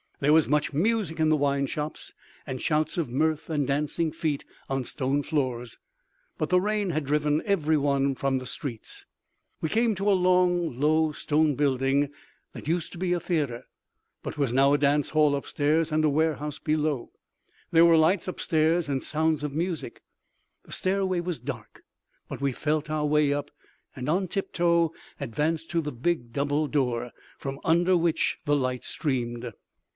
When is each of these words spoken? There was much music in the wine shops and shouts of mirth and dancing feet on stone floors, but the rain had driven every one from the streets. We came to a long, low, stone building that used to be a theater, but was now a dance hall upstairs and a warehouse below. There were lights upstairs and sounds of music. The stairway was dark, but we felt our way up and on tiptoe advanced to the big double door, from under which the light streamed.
There 0.19 0.33
was 0.33 0.47
much 0.47 0.73
music 0.73 1.19
in 1.19 1.29
the 1.29 1.35
wine 1.35 1.65
shops 1.65 2.13
and 2.45 2.61
shouts 2.61 2.97
of 2.97 3.09
mirth 3.09 3.49
and 3.51 3.65
dancing 3.67 4.11
feet 4.11 4.43
on 4.67 4.83
stone 4.83 5.21
floors, 5.23 5.77
but 6.39 6.49
the 6.49 6.61
rain 6.61 6.91
had 6.91 7.05
driven 7.05 7.41
every 7.45 7.77
one 7.77 8.13
from 8.15 8.37
the 8.37 8.45
streets. 8.47 9.05
We 9.61 9.69
came 9.69 9.93
to 9.95 10.09
a 10.09 10.13
long, 10.13 10.79
low, 10.79 11.11
stone 11.11 11.55
building 11.55 12.09
that 12.53 12.67
used 12.67 12.91
to 12.91 12.97
be 12.99 13.13
a 13.13 13.19
theater, 13.19 13.65
but 14.21 14.37
was 14.37 14.53
now 14.53 14.73
a 14.73 14.77
dance 14.77 15.09
hall 15.11 15.35
upstairs 15.35 15.91
and 15.91 16.05
a 16.05 16.09
warehouse 16.09 16.59
below. 16.59 17.11
There 17.71 17.85
were 17.85 17.97
lights 17.97 18.27
upstairs 18.27 18.89
and 18.89 19.03
sounds 19.03 19.43
of 19.43 19.53
music. 19.53 20.01
The 20.65 20.71
stairway 20.71 21.19
was 21.19 21.39
dark, 21.39 21.83
but 22.27 22.41
we 22.41 22.51
felt 22.51 22.89
our 22.89 23.05
way 23.05 23.33
up 23.33 23.49
and 23.95 24.09
on 24.09 24.27
tiptoe 24.27 24.93
advanced 25.19 25.71
to 25.71 25.81
the 25.81 25.91
big 25.91 26.31
double 26.31 26.67
door, 26.67 27.11
from 27.37 27.59
under 27.63 27.97
which 27.97 28.37
the 28.45 28.55
light 28.55 28.83
streamed. 28.83 29.51